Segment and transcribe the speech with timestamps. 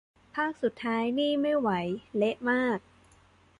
[0.35, 1.69] ภาคสุดท้ายนี่ไม่ไหว
[2.17, 2.79] เละมาก